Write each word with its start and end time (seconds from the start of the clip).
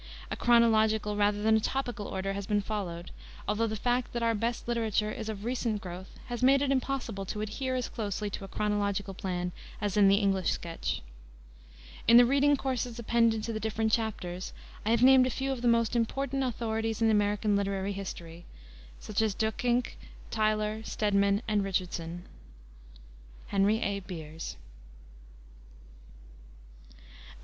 A 0.31 0.35
chronological 0.35 1.15
rather 1.15 1.43
than 1.43 1.55
a 1.55 1.59
topical 1.59 2.07
order 2.07 2.33
has 2.33 2.47
been 2.47 2.59
followed, 2.59 3.11
although 3.47 3.67
the 3.67 3.75
fact 3.75 4.13
that 4.13 4.23
our 4.23 4.33
best 4.33 4.67
literature 4.67 5.11
is 5.11 5.29
of 5.29 5.45
recent 5.45 5.79
growth 5.79 6.09
has 6.25 6.41
made 6.41 6.63
it 6.63 6.71
impossible 6.71 7.23
to 7.27 7.41
adhere 7.41 7.75
as 7.75 7.87
closely 7.87 8.27
to 8.31 8.43
a 8.43 8.47
chronological 8.47 9.13
plan 9.13 9.51
as 9.79 9.95
in 9.97 10.07
the 10.07 10.15
English 10.15 10.49
sketch. 10.49 11.03
In 12.07 12.17
the 12.17 12.25
reading 12.25 12.57
courses 12.57 12.97
appended 12.97 13.43
to 13.43 13.53
the 13.53 13.59
different 13.59 13.91
chapters 13.91 14.53
I 14.87 14.89
have 14.89 15.03
named 15.03 15.27
a 15.27 15.29
few 15.29 15.51
of 15.51 15.61
the 15.61 15.67
most 15.67 15.95
important 15.95 16.41
authorities 16.41 17.03
in 17.03 17.11
American 17.11 17.55
literary 17.55 17.93
history, 17.93 18.45
such 18.99 19.21
as 19.21 19.35
Duyckinck, 19.35 19.99
Tyler, 20.31 20.81
Stedman, 20.83 21.43
and 21.47 21.63
Richardson. 21.63 22.23
HENRY 23.49 23.83
A. 23.83 23.99
BEERS. 23.99 24.57
CONTENTS. 26.89 27.37